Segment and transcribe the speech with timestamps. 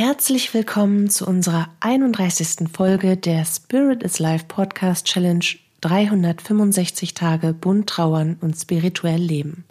[0.00, 2.68] Herzlich willkommen zu unserer 31.
[2.72, 5.44] Folge der Spirit is Life Podcast Challenge
[5.80, 9.64] 365 Tage bunt trauern und spirituell leben.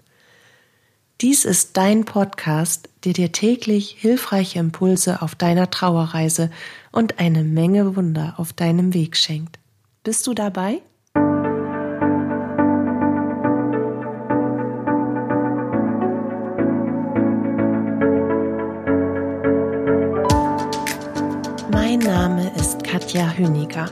[1.22, 6.52] Dies ist dein Podcast, der dir täglich hilfreiche Impulse auf deiner Trauerreise
[6.92, 9.60] und eine Menge Wunder auf deinem Weg schenkt.
[10.04, 10.82] Bist du dabei?
[22.38, 23.92] Name ist Katja Höniger.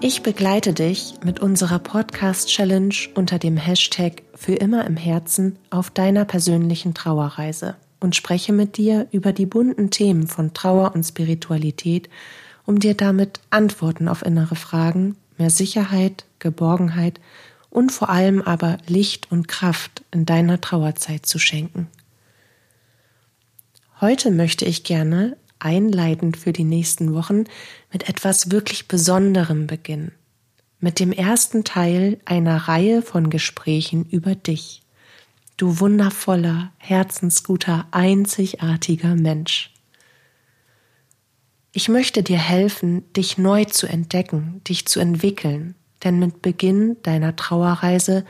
[0.00, 6.26] Ich begleite dich mit unserer Podcast-Challenge unter dem Hashtag Für immer im Herzen auf deiner
[6.26, 12.08] persönlichen Trauerreise und spreche mit dir über die bunten Themen von Trauer und Spiritualität,
[12.66, 17.18] um dir damit Antworten auf innere Fragen, mehr Sicherheit, Geborgenheit
[17.68, 21.88] und vor allem aber Licht und Kraft in deiner Trauerzeit zu schenken.
[24.00, 27.44] Heute möchte ich gerne einleitend für die nächsten Wochen
[27.92, 30.12] mit etwas wirklich Besonderem beginnen.
[30.80, 34.82] Mit dem ersten Teil einer Reihe von Gesprächen über dich.
[35.56, 39.72] Du wundervoller, herzensguter, einzigartiger Mensch.
[41.72, 47.34] Ich möchte dir helfen, dich neu zu entdecken, dich zu entwickeln, denn mit Beginn deiner
[47.34, 48.24] Trauerreise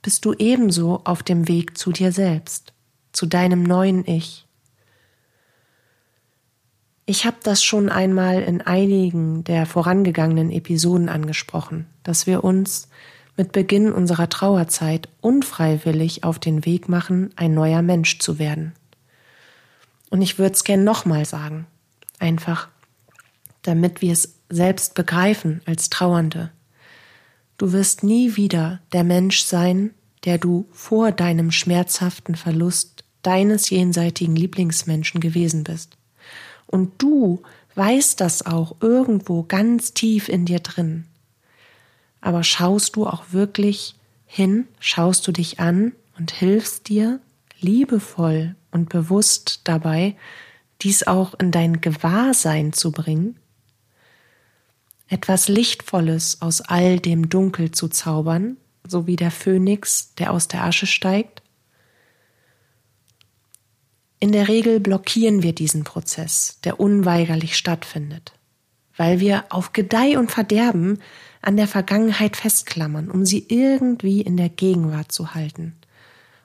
[0.00, 2.72] bist du ebenso auf dem Weg zu dir selbst,
[3.12, 4.47] zu deinem neuen Ich,
[7.08, 12.88] ich habe das schon einmal in einigen der vorangegangenen Episoden angesprochen, dass wir uns
[13.34, 18.74] mit Beginn unserer Trauerzeit unfreiwillig auf den Weg machen, ein neuer Mensch zu werden.
[20.10, 21.66] Und ich würde es gern nochmal sagen,
[22.18, 22.68] einfach,
[23.62, 26.50] damit wir es selbst begreifen als Trauernde.
[27.56, 29.94] Du wirst nie wieder der Mensch sein,
[30.26, 35.97] der du vor deinem schmerzhaften Verlust deines jenseitigen Lieblingsmenschen gewesen bist.
[36.68, 37.42] Und du
[37.74, 41.06] weißt das auch irgendwo ganz tief in dir drin.
[42.20, 43.96] Aber schaust du auch wirklich
[44.26, 47.20] hin, schaust du dich an und hilfst dir
[47.60, 50.16] liebevoll und bewusst dabei,
[50.82, 53.36] dies auch in dein Gewahrsein zu bringen?
[55.08, 60.64] Etwas Lichtvolles aus all dem Dunkel zu zaubern, so wie der Phönix, der aus der
[60.64, 61.37] Asche steigt?
[64.20, 68.32] In der Regel blockieren wir diesen Prozess, der unweigerlich stattfindet,
[68.96, 70.98] weil wir auf Gedeih und Verderben
[71.40, 75.76] an der Vergangenheit festklammern, um sie irgendwie in der Gegenwart zu halten,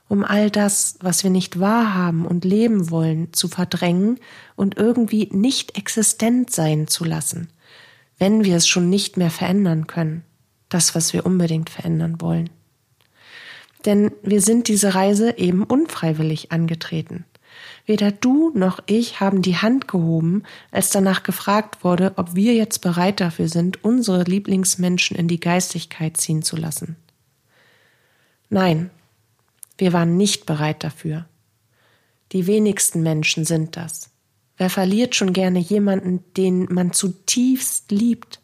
[0.07, 4.19] um all das, was wir nicht wahrhaben und leben wollen, zu verdrängen
[4.56, 7.50] und irgendwie nicht existent sein zu lassen,
[8.19, 10.23] wenn wir es schon nicht mehr verändern können,
[10.69, 12.51] das, was wir unbedingt verändern wollen.
[13.85, 17.25] Denn wir sind diese Reise eben unfreiwillig angetreten.
[17.85, 22.79] Weder du noch ich haben die Hand gehoben, als danach gefragt wurde, ob wir jetzt
[22.79, 26.95] bereit dafür sind, unsere Lieblingsmenschen in die Geistigkeit ziehen zu lassen.
[28.49, 28.89] Nein,
[29.77, 31.25] wir waren nicht bereit dafür.
[32.31, 34.09] Die wenigsten Menschen sind das.
[34.57, 38.39] Wer verliert schon gerne jemanden, den man zutiefst liebt?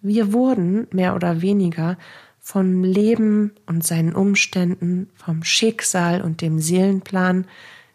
[0.00, 1.96] Wir wurden, mehr oder weniger,
[2.44, 7.46] vom Leben und seinen Umständen, vom Schicksal und dem Seelenplan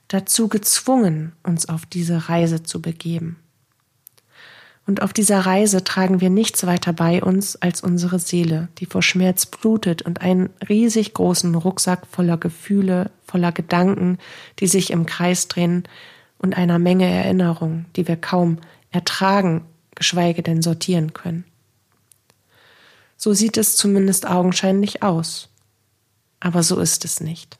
[0.08, 3.35] dazu gezwungen, uns auf diese Reise zu begeben.
[4.88, 9.02] Und auf dieser Reise tragen wir nichts weiter bei uns als unsere Seele, die vor
[9.02, 14.18] Schmerz blutet und einen riesig großen Rucksack voller Gefühle, voller Gedanken,
[14.59, 15.84] die sich im Kreis drehen
[16.38, 18.59] und einer Menge Erinnerungen, die wir kaum
[18.91, 21.44] ertragen, geschweige denn sortieren können.
[23.17, 25.50] So sieht es zumindest augenscheinlich aus.
[26.39, 27.57] Aber so ist es nicht.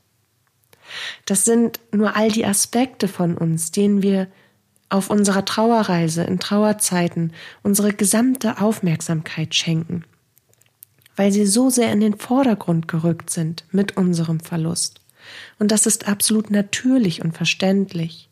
[1.26, 4.28] Das sind nur all die Aspekte von uns, denen wir
[4.90, 10.06] auf unserer Trauerreise in Trauerzeiten unsere gesamte Aufmerksamkeit schenken,
[11.16, 15.02] weil sie so sehr in den Vordergrund gerückt sind mit unserem Verlust.
[15.60, 18.30] Und das ist absolut natürlich und verständlich.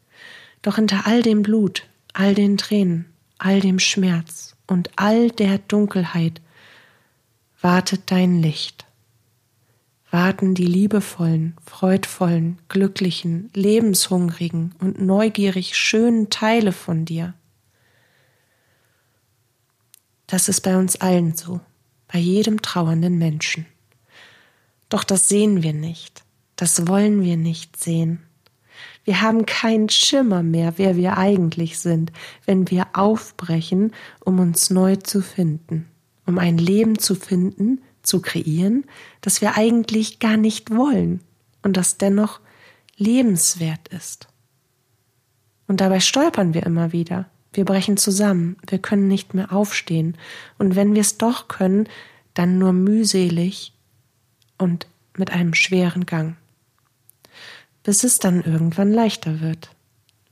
[0.62, 1.84] Doch hinter all dem Blut,
[2.14, 3.06] all den Tränen,
[3.38, 6.42] all dem Schmerz und all der Dunkelheit
[7.66, 8.86] wartet dein Licht
[10.12, 17.34] warten die liebevollen, freudvollen, glücklichen, lebenshungrigen und neugierig schönen Teile von dir.
[20.26, 21.60] Das ist bei uns allen so,
[22.08, 23.66] bei jedem trauernden Menschen.
[24.88, 26.24] Doch das sehen wir nicht,
[26.56, 28.24] das wollen wir nicht sehen.
[29.04, 32.14] Wir haben keinen Schimmer mehr, wer wir eigentlich sind,
[32.46, 33.92] wenn wir aufbrechen,
[34.24, 35.90] um uns neu zu finden,
[36.26, 38.86] um ein Leben zu finden, zu kreieren,
[39.22, 41.22] das wir eigentlich gar nicht wollen
[41.62, 42.40] und das dennoch
[42.98, 44.28] lebenswert ist.
[45.68, 47.26] Und dabei stolpern wir immer wieder.
[47.54, 50.18] Wir brechen zusammen, wir können nicht mehr aufstehen.
[50.58, 51.88] Und wenn wir es doch können,
[52.34, 53.74] dann nur mühselig
[54.58, 54.88] und
[55.18, 56.36] mit einem schweren Gang.
[57.84, 59.70] Bis es dann irgendwann leichter wird,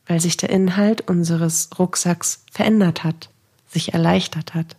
[0.06, 3.30] weil sich der Inhalt unseres Rucksacks verändert hat,
[3.68, 4.75] sich erleichtert hat.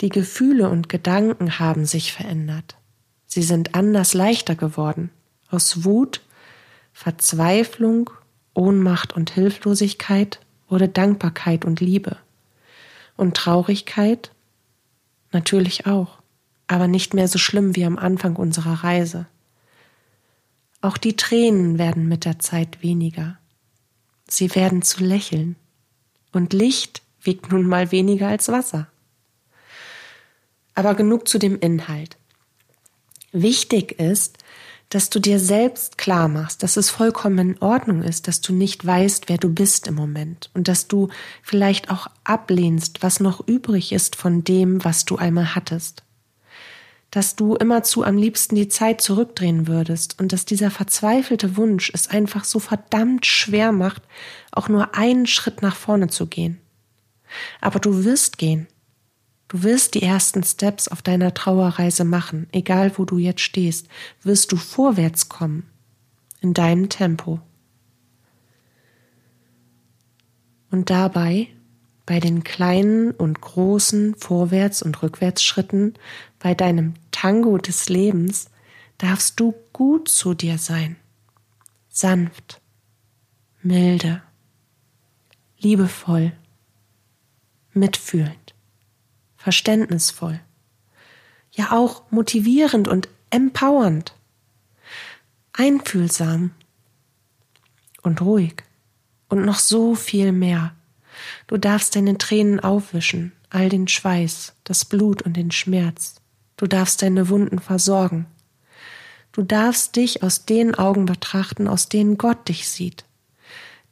[0.00, 2.76] Die Gefühle und Gedanken haben sich verändert.
[3.26, 5.10] Sie sind anders leichter geworden.
[5.50, 6.22] Aus Wut,
[6.92, 8.10] Verzweiflung,
[8.54, 12.16] Ohnmacht und Hilflosigkeit wurde Dankbarkeit und Liebe.
[13.16, 14.30] Und Traurigkeit
[15.32, 16.18] natürlich auch,
[16.66, 19.26] aber nicht mehr so schlimm wie am Anfang unserer Reise.
[20.80, 23.38] Auch die Tränen werden mit der Zeit weniger.
[24.26, 25.56] Sie werden zu lächeln.
[26.32, 28.89] Und Licht wiegt nun mal weniger als Wasser.
[30.74, 32.16] Aber genug zu dem Inhalt.
[33.32, 34.38] Wichtig ist,
[34.90, 38.84] dass du dir selbst klar machst, dass es vollkommen in Ordnung ist, dass du nicht
[38.84, 41.08] weißt, wer du bist im Moment und dass du
[41.42, 46.02] vielleicht auch ablehnst, was noch übrig ist von dem, was du einmal hattest.
[47.12, 52.08] Dass du immerzu am liebsten die Zeit zurückdrehen würdest und dass dieser verzweifelte Wunsch es
[52.08, 54.02] einfach so verdammt schwer macht,
[54.50, 56.60] auch nur einen Schritt nach vorne zu gehen.
[57.60, 58.66] Aber du wirst gehen.
[59.50, 63.88] Du wirst die ersten Steps auf deiner Trauerreise machen, egal wo du jetzt stehst,
[64.22, 65.68] wirst du vorwärts kommen,
[66.40, 67.40] in deinem Tempo.
[70.70, 71.48] Und dabei,
[72.06, 75.94] bei den kleinen und großen Vorwärts- und Rückwärtsschritten,
[76.38, 78.50] bei deinem Tango des Lebens,
[78.98, 80.94] darfst du gut zu dir sein,
[81.88, 82.60] sanft,
[83.62, 84.22] milde,
[85.58, 86.30] liebevoll,
[87.72, 88.39] mitfühlend
[89.40, 90.38] verständnisvoll,
[91.52, 94.14] ja auch motivierend und empowernd,
[95.54, 96.50] einfühlsam
[98.02, 98.62] und ruhig
[99.30, 100.74] und noch so viel mehr.
[101.46, 106.16] Du darfst deine Tränen aufwischen, all den Schweiß, das Blut und den Schmerz.
[106.58, 108.26] Du darfst deine Wunden versorgen.
[109.32, 113.06] Du darfst dich aus den Augen betrachten, aus denen Gott dich sieht.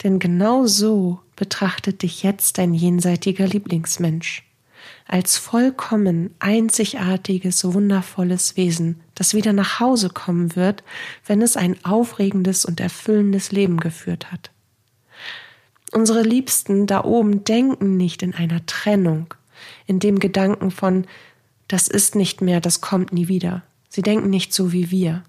[0.03, 4.48] Denn genau so betrachtet dich jetzt dein jenseitiger Lieblingsmensch
[5.07, 10.85] als vollkommen einzigartiges, wundervolles Wesen, das wieder nach Hause kommen wird,
[11.27, 14.51] wenn es ein aufregendes und erfüllendes Leben geführt hat.
[15.93, 19.33] Unsere Liebsten da oben denken nicht in einer Trennung,
[19.87, 21.07] in dem Gedanken von
[21.69, 23.63] das ist nicht mehr, das kommt nie wieder.
[23.89, 25.23] Sie denken nicht so wie wir,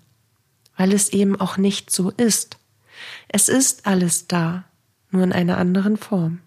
[0.78, 2.58] weil es eben auch nicht so ist.
[3.30, 4.66] Es ist alles da,
[5.12, 6.40] nur in einer anderen Form.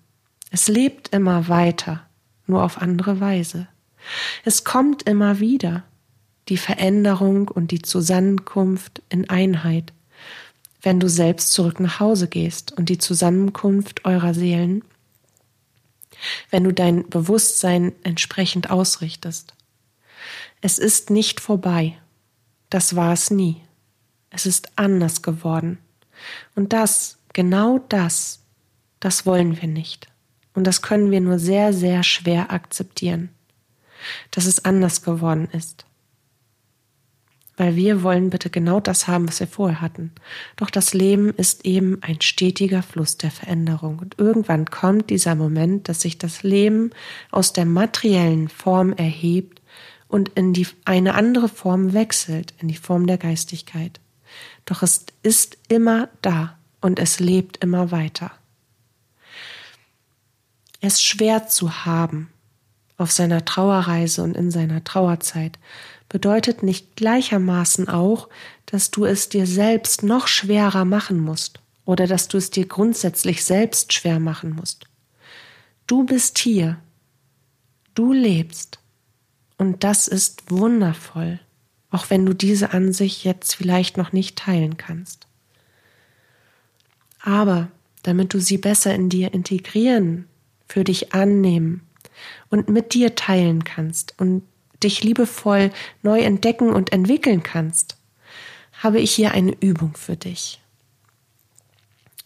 [0.51, 2.07] Es lebt immer weiter
[2.53, 3.67] nur auf andere Weise.
[4.45, 5.85] Es kommt immer wieder
[6.49, 9.93] die Veränderung und die Zusammenkunft in Einheit,
[10.83, 14.85] wenn du selbst zurück nach Hause gehst und die Zusammenkunft eurer Seelen,
[16.51, 19.55] wenn du dein Bewusstsein entsprechend ausrichtest.
[20.61, 21.99] Es ist nicht vorbei.
[22.69, 23.61] Das war es nie.
[24.31, 25.79] Es ist anders geworden.
[26.55, 28.41] Und das, genau das,
[29.01, 30.12] das wollen wir nicht.
[30.55, 33.31] Und das können wir nur sehr, sehr schwer akzeptieren,
[34.31, 35.87] dass es anders geworden ist.
[37.57, 40.13] Weil wir wollen bitte genau das haben, was wir vorher hatten.
[40.57, 43.99] Doch das Leben ist eben ein stetiger Fluss der Veränderung.
[43.99, 46.91] Und irgendwann kommt dieser Moment, dass sich das Leben
[47.31, 49.61] aus der materiellen Form erhebt
[50.09, 54.01] und in die, eine andere Form wechselt, in die Form der Geistigkeit.
[54.65, 58.33] Doch es ist immer da und es lebt immer weiter
[60.83, 62.29] es schwer zu haben
[62.99, 65.59] auf seiner Trauerreise und in seiner Trauerzeit
[66.09, 68.29] bedeutet nicht gleichermaßen auch,
[68.67, 73.45] dass du es dir selbst noch schwerer machen musst oder dass du es dir grundsätzlich
[73.45, 74.87] selbst schwer machen musst.
[75.87, 76.79] Du bist hier,
[77.95, 78.81] du lebst
[79.59, 81.39] und das ist wundervoll,
[81.91, 85.29] auch wenn du diese Ansicht jetzt vielleicht noch nicht teilen kannst.
[87.21, 87.69] Aber
[88.03, 90.27] damit du sie besser in dir integrieren
[90.73, 91.83] für dich annehmen
[92.49, 94.43] und mit dir teilen kannst und
[94.83, 95.71] dich liebevoll
[96.03, 97.99] neu entdecken und entwickeln kannst,
[98.83, 100.61] habe ich hier eine Übung für dich.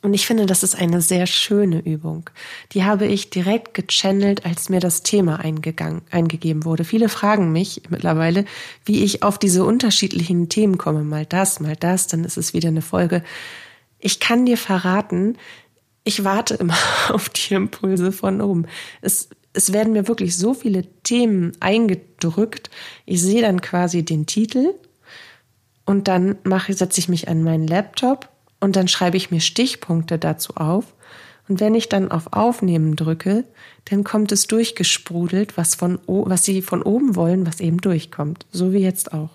[0.01, 2.31] Und ich finde, das ist eine sehr schöne Übung.
[2.71, 6.85] Die habe ich direkt gechannelt, als mir das Thema eingegeben wurde.
[6.85, 8.45] Viele fragen mich mittlerweile,
[8.85, 11.03] wie ich auf diese unterschiedlichen Themen komme.
[11.03, 13.25] Mal das, mal das, dann ist es wieder eine Folge.
[13.99, 15.37] Ich kann dir verraten,
[16.07, 16.77] ich warte immer
[17.11, 18.67] auf die Impulse von oben.
[19.03, 22.71] Es, es werden mir wirklich so viele Themen eingedrückt.
[23.05, 24.75] Ich sehe dann quasi den Titel
[25.85, 28.29] und dann mache, setze ich mich an meinen Laptop
[28.61, 30.95] Und dann schreibe ich mir Stichpunkte dazu auf.
[31.49, 33.45] Und wenn ich dann auf Aufnehmen drücke,
[33.85, 38.47] dann kommt es durchgesprudelt, was, von, was Sie von oben wollen, was eben durchkommt.
[38.51, 39.31] So wie jetzt auch.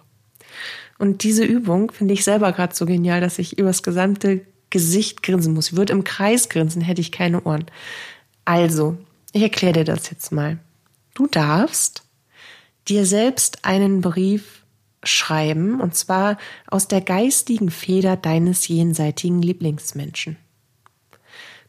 [1.00, 5.54] Und diese Übung finde ich selber gerade so genial, dass ich übers gesamte Gesicht grinsen
[5.54, 5.68] muss.
[5.68, 7.66] Ich würde im Kreis grinsen, hätte ich keine Ohren.
[8.46, 8.98] Also,
[9.34, 10.58] ich erkläre dir das jetzt mal.
[11.14, 12.04] Du darfst
[12.88, 14.64] dir selbst einen Brief
[15.04, 16.38] schreiben, und zwar
[16.68, 20.38] aus der geistigen Feder deines jenseitigen Lieblingsmenschen.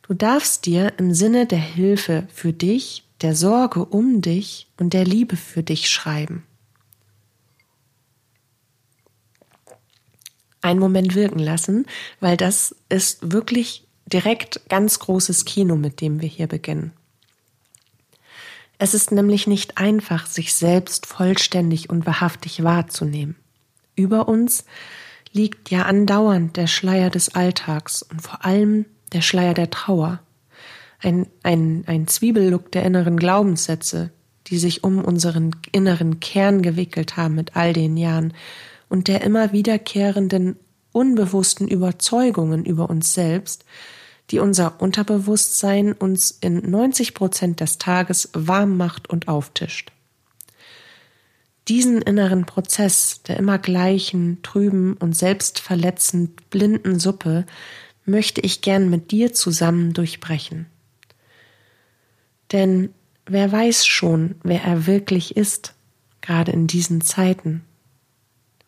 [0.03, 5.05] Du darfst dir im Sinne der Hilfe für dich, der Sorge um dich und der
[5.05, 6.45] Liebe für dich schreiben.
[10.63, 11.87] Einen Moment wirken lassen,
[12.21, 16.93] weil das ist wirklich direkt ganz großes Kino, mit dem wir hier beginnen.
[18.79, 23.37] Es ist nämlich nicht einfach, sich selbst vollständig und wahrhaftig wahrzunehmen.
[23.95, 24.65] Über uns
[25.33, 30.21] liegt ja andauernd der Schleier des Alltags und vor allem der Schleier der Trauer.
[31.01, 34.11] Ein, ein, ein Zwiebellook der inneren Glaubenssätze,
[34.49, 38.35] die sich um unseren inneren Kern gewickelt haben mit all den Jahren
[38.93, 40.57] und der immer wiederkehrenden
[40.93, 43.65] unbewussten Überzeugungen über uns selbst,
[44.31, 49.93] die unser Unterbewusstsein uns in 90 Prozent des Tages warm macht und auftischt.
[51.69, 57.47] Diesen inneren Prozess der immer gleichen, trüben und selbstverletzend blinden Suppe
[58.05, 60.67] möchte ich gern mit dir zusammen durchbrechen.
[62.53, 62.91] Denn
[63.25, 65.73] wer weiß schon, wer er wirklich ist,
[66.21, 67.65] gerade in diesen Zeiten,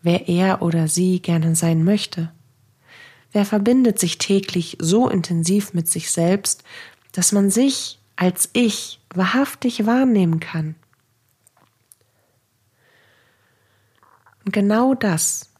[0.04, 2.30] wer er oder sie gerne sein möchte.
[3.32, 6.62] Wer verbindet sich täglich so intensiv mit sich selbst,
[7.10, 10.76] dass man sich als Ich wahrhaftig wahrnehmen kann?
[14.44, 15.50] Und genau das,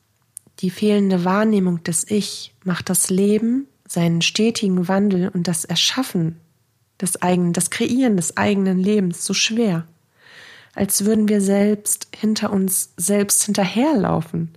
[0.61, 6.39] die fehlende Wahrnehmung des Ich, macht das Leben, seinen stetigen Wandel und das Erschaffen
[7.01, 9.87] des eigenen, das Kreieren des eigenen Lebens so schwer
[10.75, 14.51] als würden wir selbst hinter uns selbst hinterherlaufen,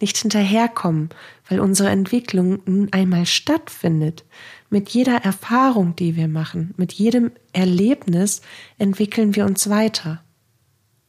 [0.00, 1.10] nicht hinterherkommen,
[1.48, 4.24] weil unsere Entwicklung nun einmal stattfindet.
[4.70, 8.42] Mit jeder Erfahrung, die wir machen, mit jedem Erlebnis
[8.78, 10.22] entwickeln wir uns weiter.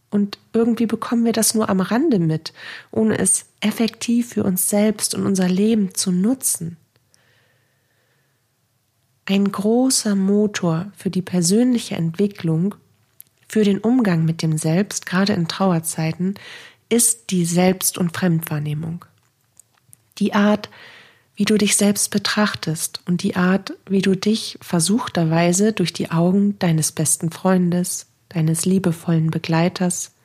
[0.10, 2.54] Und irgendwie bekommen wir das nur am Rande mit,
[2.92, 6.78] ohne es effektiv für uns selbst und unser Leben zu nutzen.
[9.26, 12.76] Ein großer Motor für die persönliche Entwicklung
[13.54, 16.34] für den Umgang mit dem Selbst, gerade in Trauerzeiten,
[16.90, 19.06] ist die Selbst- und Fremdwahrnehmung.
[20.18, 20.72] Die Art,
[21.36, 26.58] wie du dich selbst betrachtest und die Art, wie du dich versuchterweise durch die Augen
[26.58, 30.16] deines besten Freundes, deines liebevollen Begleiters,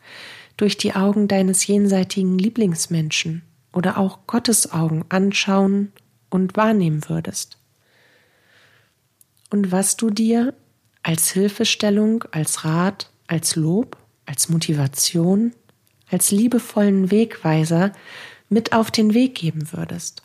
[0.57, 3.43] durch die Augen deines jenseitigen Lieblingsmenschen
[3.75, 5.93] oder auch Gottes Augen anschauen
[6.31, 7.59] und wahrnehmen würdest.
[9.51, 10.55] Und was du dir
[11.03, 15.53] als Hilfestellung, als Rat als Lob, als Motivation,
[16.11, 17.93] als liebevollen Wegweiser
[18.49, 20.23] mit auf den Weg geben würdest.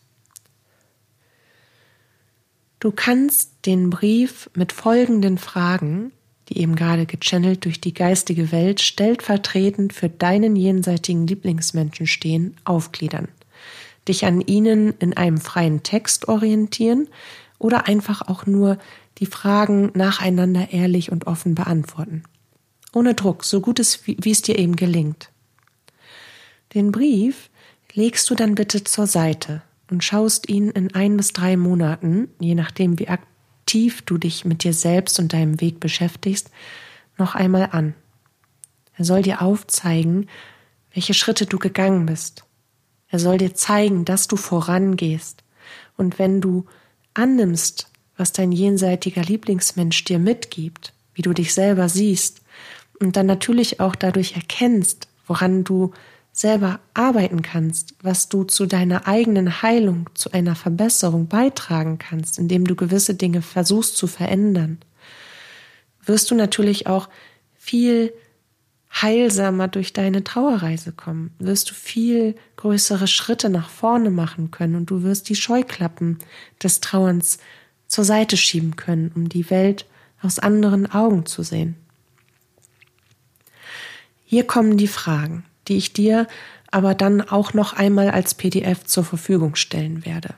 [2.80, 6.12] Du kannst den Brief mit folgenden Fragen,
[6.50, 13.30] die eben gerade gechannelt durch die geistige Welt stellvertretend für deinen jenseitigen Lieblingsmenschen stehen, aufgliedern,
[14.08, 17.08] dich an ihnen in einem freien Text orientieren
[17.58, 18.78] oder einfach auch nur
[19.20, 22.24] die Fragen nacheinander ehrlich und offen beantworten
[22.94, 25.30] ohne Druck, so gut es, wie, wie es dir eben gelingt.
[26.74, 27.50] Den Brief
[27.94, 32.56] legst du dann bitte zur Seite und schaust ihn in ein bis drei Monaten, je
[32.56, 36.50] nachdem wie aktiv du dich mit dir selbst und deinem Weg beschäftigst,
[37.18, 37.94] noch einmal an.
[38.96, 40.30] Er soll dir aufzeigen,
[40.94, 42.46] welche Schritte du gegangen bist.
[43.08, 45.44] Er soll dir zeigen, dass du vorangehst.
[45.98, 46.66] Und wenn du
[47.14, 52.42] annimmst, was dein jenseitiger Lieblingsmensch dir mitgibt, wie du dich selber siehst,
[53.04, 55.92] und dann natürlich auch dadurch erkennst, woran du
[56.32, 62.66] selber arbeiten kannst, was du zu deiner eigenen Heilung, zu einer Verbesserung beitragen kannst, indem
[62.66, 64.80] du gewisse Dinge versuchst zu verändern,
[66.04, 67.08] wirst du natürlich auch
[67.54, 68.14] viel
[69.02, 74.90] heilsamer durch deine Trauerreise kommen, wirst du viel größere Schritte nach vorne machen können und
[74.90, 76.20] du wirst die Scheuklappen
[76.62, 77.38] des Trauerns
[77.88, 79.86] zur Seite schieben können, um die Welt
[80.22, 81.76] aus anderen Augen zu sehen.
[84.34, 86.26] Hier kommen die Fragen, die ich dir
[86.72, 90.34] aber dann auch noch einmal als PDF zur Verfügung stellen werde.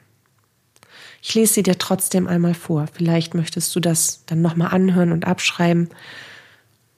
[1.21, 2.87] Ich lese sie dir trotzdem einmal vor.
[2.91, 5.87] Vielleicht möchtest du das dann nochmal anhören und abschreiben,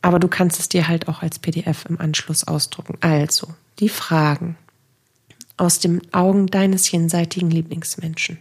[0.02, 2.98] aber du kannst es dir halt auch als PDF im Anschluss ausdrucken.
[3.02, 4.58] Also, die Fragen
[5.56, 8.40] aus den Augen deines jenseitigen Lieblingsmenschen.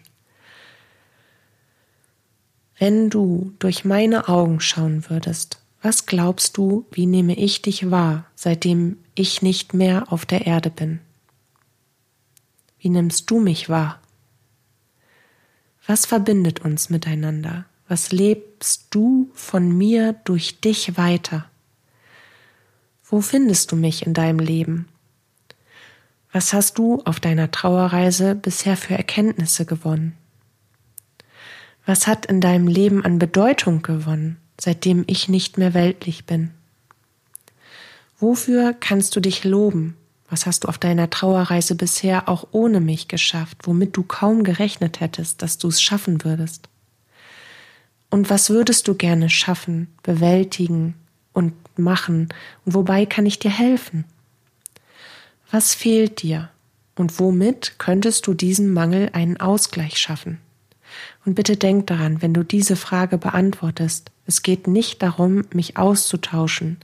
[2.79, 8.27] Wenn du durch meine Augen schauen würdest, was glaubst du, wie nehme ich dich wahr,
[8.35, 10.99] seitdem ich nicht mehr auf der Erde bin?
[12.81, 14.01] Wie nimmst du mich wahr?
[15.87, 17.67] Was verbindet uns miteinander?
[17.87, 21.49] Was lebst du von mir durch dich weiter?
[23.05, 24.89] Wo findest du mich in deinem Leben?
[26.33, 30.17] Was hast du auf deiner Trauerreise bisher für Erkenntnisse gewonnen?
[31.85, 36.51] Was hat in deinem Leben an Bedeutung gewonnen, seitdem ich nicht mehr weltlich bin?
[38.19, 39.97] Wofür kannst du dich loben?
[40.29, 45.01] Was hast du auf deiner Trauerreise bisher auch ohne mich geschafft, womit du kaum gerechnet
[45.01, 46.69] hättest, dass du es schaffen würdest?
[48.11, 50.95] Und was würdest du gerne schaffen, bewältigen
[51.33, 52.29] und machen?
[52.65, 54.05] Und wobei kann ich dir helfen?
[55.51, 56.51] Was fehlt dir?
[56.97, 60.39] Und womit könntest du diesem Mangel einen Ausgleich schaffen?
[61.25, 66.79] Und bitte denk daran, wenn du diese Frage beantwortest, es geht nicht darum, mich auszutauschen,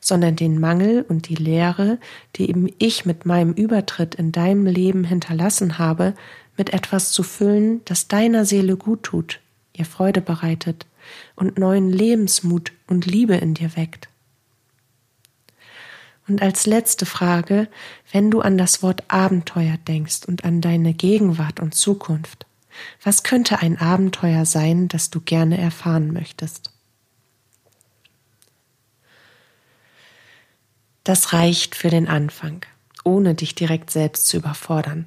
[0.00, 1.98] sondern den Mangel und die Leere,
[2.36, 6.14] die eben ich mit meinem Übertritt in deinem Leben hinterlassen habe,
[6.56, 9.40] mit etwas zu füllen, das deiner Seele gut tut,
[9.72, 10.86] ihr Freude bereitet
[11.36, 14.08] und neuen Lebensmut und Liebe in dir weckt.
[16.26, 17.68] Und als letzte Frage,
[18.12, 22.44] wenn du an das Wort Abenteuer denkst und an deine Gegenwart und Zukunft,
[23.02, 26.72] was könnte ein Abenteuer sein, das du gerne erfahren möchtest?
[31.04, 32.66] Das reicht für den Anfang,
[33.02, 35.06] ohne dich direkt selbst zu überfordern.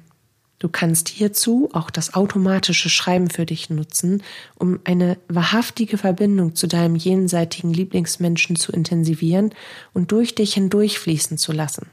[0.58, 4.22] Du kannst hierzu auch das automatische Schreiben für dich nutzen,
[4.56, 9.54] um eine wahrhaftige Verbindung zu deinem jenseitigen Lieblingsmenschen zu intensivieren
[9.92, 11.90] und durch dich hindurchfließen zu lassen.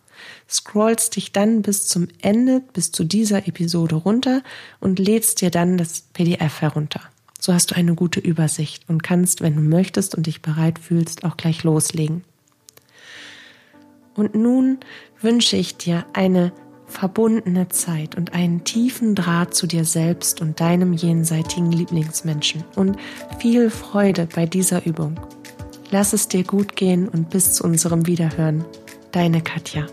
[0.49, 4.43] scrollst dich dann bis zum Ende, bis zu dieser Episode runter
[4.81, 7.01] und lädst dir dann das PDF herunter.
[7.41, 11.25] So hast du eine gute Übersicht und kannst, wenn du möchtest und dich bereit fühlst,
[11.25, 12.25] auch gleich loslegen.
[14.15, 14.79] Und nun
[15.21, 16.53] wünsche ich dir eine
[16.87, 22.97] verbundene Zeit und einen tiefen Draht zu dir selbst und deinem jenseitigen Lieblingsmenschen und
[23.39, 25.19] viel Freude bei dieser Übung.
[25.95, 28.65] Lass es dir gut gehen und bis zu unserem Wiederhören.
[29.13, 29.87] Deine Katja.